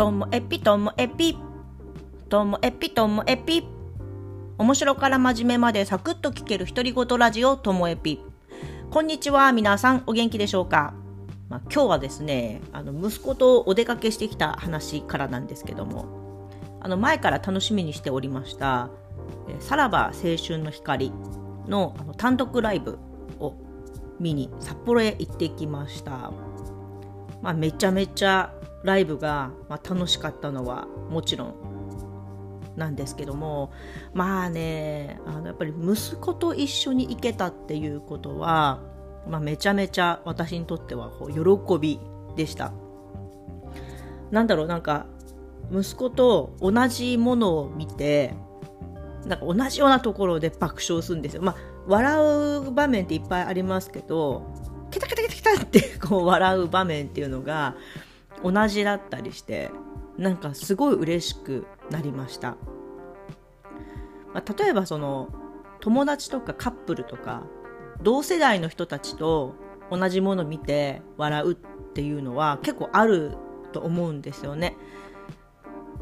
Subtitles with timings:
[0.00, 1.36] ともえぴともえぴ
[2.30, 3.68] ともえぴともえぴ
[4.56, 8.18] 面白から真面目までサクッと聞ける独り言ラジオともえぴ
[8.90, 10.94] こんにちは皆さんお元気でしょうか、
[11.50, 16.48] まあ、今日はですねあの息子とお出かけしてきた話からなんですけども。
[16.80, 18.88] あの前から楽しみにしておりました
[19.60, 21.12] 「さらば青春の光
[21.68, 22.98] の」あの単独ライブ
[23.38, 23.52] を
[24.18, 26.32] 見に札幌へ行ってきました。
[27.42, 31.54] まあ、めちゃめちゃライブが、まあ、楽しかったのはもちろん
[32.76, 33.72] なんですけども
[34.14, 38.80] まあねあのやっぱり息子と一緒に行けたっていうことは、
[39.28, 42.00] まあ、めちゃめちゃ私にとってはこう喜び
[42.36, 42.72] でした
[44.30, 45.06] なんだろうなんか
[45.72, 48.34] 息子と同じものを見て
[49.26, 51.42] なんか同じようなところで爆笑するんですよ。
[51.42, 51.56] まあ、
[51.86, 54.42] 笑う場面っていっぱいありますけど
[54.90, 57.76] ケタケタケタケタってこう笑う場面っていうのが
[58.42, 59.70] 同じだったりして
[60.16, 62.56] なんかすごい嬉しくなりました、
[64.34, 65.28] まあ、例えばその
[65.80, 67.44] 友達とかカップルとか
[68.02, 69.54] 同世代の人たちと
[69.90, 71.56] 同じもの見て笑うっ
[71.94, 73.36] ていうのは結構ある
[73.72, 74.76] と思うんですよね。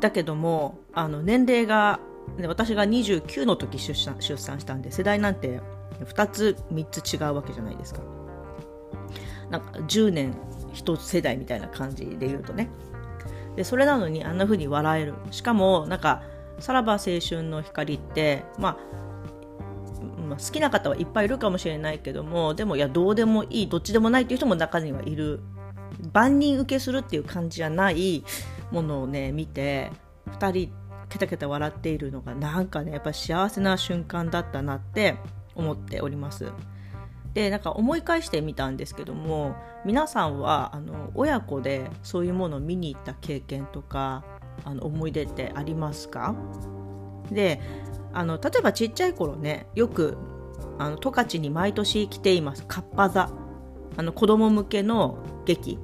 [0.00, 2.00] だけどもあの年齢が
[2.46, 5.60] 私が29の時出産出産したんで世代なんて
[6.04, 8.00] 2つ3つ違うわけじゃないですか。
[9.50, 10.34] なんか10年
[10.76, 12.68] 一世代みたいな感じで言うとね。
[13.56, 15.14] でそれなのにあんな風に笑える。
[15.30, 16.22] しかもなんか
[16.60, 18.76] さらば青春の光って、まあ、
[20.28, 25.40] まあ、好きな方はいっぱいいるかもしれないけどもでもいやどうでもいいどっちでもないっていう人も中にはいる。
[26.12, 28.24] 万人受けするっていう感じじゃない
[28.70, 29.90] ものをね見て
[30.26, 30.72] 2人
[31.08, 35.16] ケタケタ笑っているのがなんかねやっぱ幸せな瞬間だったなって
[35.54, 36.52] 思っております。
[37.36, 44.24] でなんか思い返してみたんですけども皆さんはあの親子でそういうものを見に行った経験とか
[44.64, 46.34] あの思い出ってありますか？
[47.30, 47.60] で
[48.14, 50.16] あの例えばちっちゃい頃ねよく
[50.78, 52.64] あの十勝に毎年来ています。
[52.64, 53.30] かっぱ座。
[53.98, 55.78] あの子供向けの劇。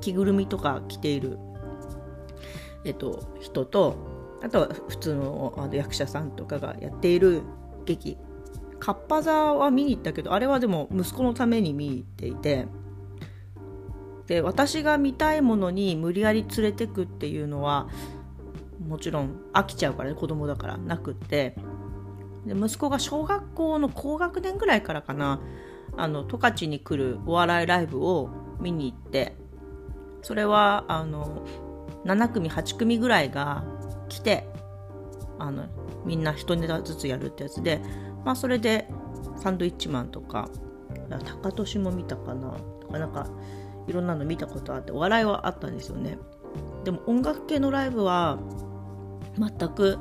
[0.00, 1.38] 着ぐるみとか着ている、
[2.84, 3.96] えっと、人と
[4.42, 7.42] あとは普通のあの役者さんとかがやっている
[7.84, 8.18] 劇。
[8.78, 12.66] かっぱ座は見に行ったけどあれはでも息子のために見に行っていて
[14.26, 17.88] で私が見たいものに無理やり連れてくっていうのは
[18.86, 21.56] もちろん飽きちゃうからね子供だからなくって。
[22.46, 25.40] で息子が小学校の高学年ぐらいからかな
[25.96, 29.34] あの十勝に来るお笑いライブを見に行って
[30.22, 31.44] それはあの
[32.04, 33.64] 7組8組ぐらいが
[34.08, 34.48] 来て
[35.38, 35.66] あの
[36.04, 37.80] みんな1ネタずつやるってやつで
[38.26, 38.88] まあそれで
[39.36, 40.50] サンドイッチマンとか
[41.42, 42.50] 高俊も見たかな。
[42.80, 43.28] とかなんか
[43.86, 46.18] いろんなの見たことあってお笑いはあったんですよね。
[46.84, 48.38] でも音楽系のライブは
[49.38, 49.98] 全く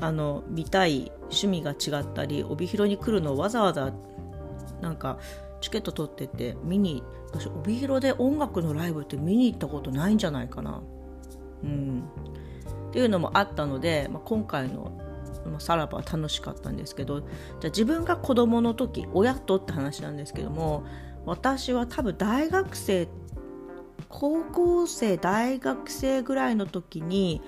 [0.00, 3.92] あの見たい趣味が違ったり帯広に来るのをわざわざ
[4.80, 5.18] なんか
[5.60, 10.82] チケット取ってて見に私帯広で音楽のライブって見に行ったことないんじゃないかな。
[11.62, 12.02] うん。
[12.88, 14.90] っていうのもあったので、まあ、今回の
[15.48, 17.28] まあ、さらば楽しかったんですけどじゃ
[17.64, 20.84] あ自分が子供の時親とって話なんですけども
[21.26, 23.08] 私は多分大学生
[24.08, 27.42] 高校生大学生ぐらいの時に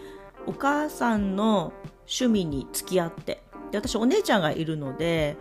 [0.47, 5.37] お母さんの趣味に付き合ってで私お姉ちゃんがいるので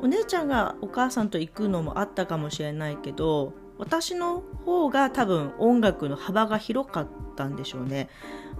[0.00, 8.08] お姉ちゃんがお母さんと行くのもあったかもしれないけど私の方が多分音楽の幅が広かったんでしょうね。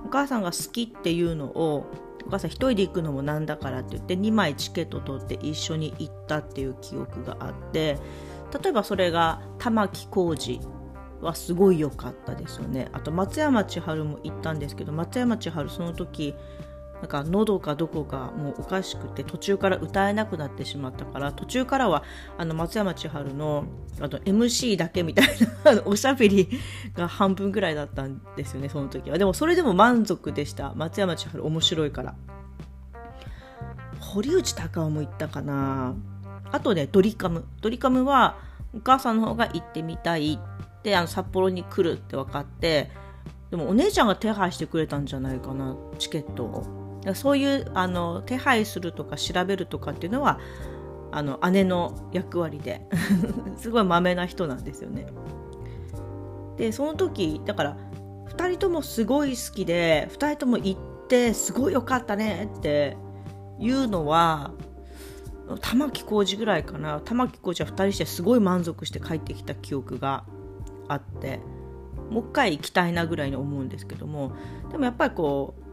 [0.04, 1.86] お母さんが好きっていうのを
[2.26, 7.98] お母さん1人で行くのもなんだからって言って2枚チケット取って一緒に行ったっていう記憶があって
[8.62, 10.60] 例えばそれが玉置浩二
[11.20, 12.88] はすごい良かったですよね。
[12.92, 16.34] あと松山千春も行ったんですけど松山千春その時
[17.04, 22.02] なんか喉かどこかもうおかしくて途中から歌えなくなってしまったから途中からは
[22.38, 23.66] あの松山千春の
[24.00, 25.26] あと MC だけみたい
[25.64, 26.48] なおしゃべり
[26.94, 29.18] が半分ぐらいだったんですよねその時は。
[29.18, 30.72] でもそれでも満足でした。
[30.76, 32.14] 松山千春面白いから。
[34.00, 35.94] 堀内孝雄も行ったかな。
[36.52, 37.44] あとねドリカム。
[37.60, 38.38] ドリカムは
[38.74, 40.38] お母さんの方が行ってみたい
[40.78, 42.90] ってあの札幌に来るって分かって
[43.50, 46.83] でもお姉ちゃんが手配してくれたんじゃないかなチケットを。
[47.12, 50.38] そういうあの手配するとか調べるとかっていうのは
[51.12, 52.86] あの姉の役割で
[53.56, 55.06] すごいまめな人なんですよね。
[56.56, 57.76] でその時だから
[58.28, 62.96] 2人ともすごい好きで2人とも行ってすごい良かったねって
[63.58, 64.52] いうのは
[65.60, 70.24] 玉置浩二ぐらいかな玉置浩二は2人してすごい満足して帰ってきた記憶が
[70.88, 71.40] あって
[72.10, 74.32] もう一回行きたいなぐらいに思うんですけども
[74.70, 75.63] でもやっぱりこう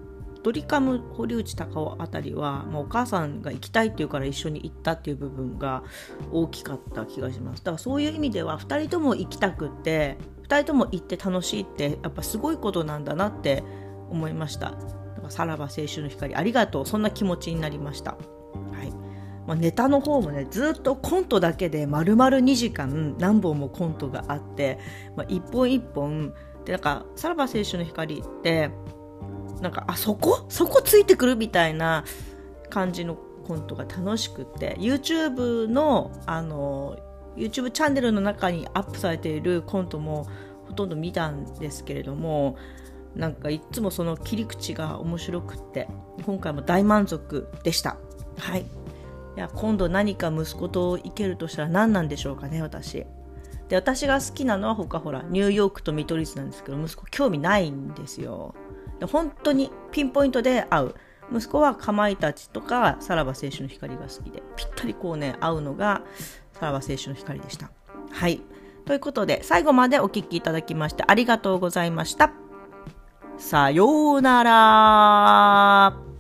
[0.44, 5.84] ドリカム堀内孝雄あたりは、まあ、お母さんが行きたいっていうから一緒に行ったっていう部分が
[6.32, 7.64] 大きかった気がします。
[7.64, 10.18] だからそういう意味では2人とも行きたくって
[10.48, 13.64] 2人とも行って楽しいってやっぱすごいことなんだなって
[14.10, 14.72] 思いました。
[14.72, 14.88] だか
[15.24, 16.86] らさらば青春の光ありがとう。
[16.86, 18.12] そんな気持ちになりました。
[18.12, 18.18] は
[18.84, 18.92] い。
[19.46, 24.80] まあ、ネタの方もねずっとコントだけで丸々2時間何本もコントがあって、
[25.16, 26.34] まあ、一本一本
[26.66, 28.72] でなんかさらば青春の光って
[29.62, 30.46] なんかあそこ？
[30.50, 32.04] そこついてくるみたいな
[32.70, 33.16] 感じの
[33.48, 34.76] コントが楽しくて。
[34.80, 36.98] YouTube のあの
[37.38, 40.28] YouTube チャンネルの中にアップされているコントも
[40.68, 42.58] ほとんど見たんですけれども
[43.16, 45.88] なんかいつもその切り口が面白くって。
[46.26, 47.98] 今回も大満足でした。
[48.38, 48.62] はい。
[48.62, 48.66] い
[49.40, 53.06] や今度何か息子と行けるとしたら何なんでしょうかね私。
[53.70, 58.54] で私が好きなのは他ほらニューヨークと見取り図なんですけど息子興味ないんですよ。
[59.08, 60.96] 本当にピンポイントで合う。
[61.34, 64.44] 息子はかまいたちとかさらば青春の光が好きで。
[64.56, 66.02] ぴったりこうね合うのが
[66.54, 67.72] さらば青春の光でした。
[68.12, 68.42] はい。
[68.86, 72.32] ということで最後までお聴きいただきましてありがとうございました。
[73.38, 76.11] さようなら。